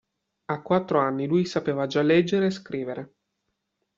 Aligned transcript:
A 0.45 0.61
quattro 0.63 0.97
anni 0.97 1.27
lui 1.27 1.45
sapeva 1.45 1.85
già 1.85 2.01
leggere 2.01 2.47
e 2.47 2.49
scrivere. 2.49 3.13